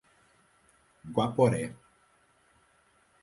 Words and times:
Guaporé 1.17 1.61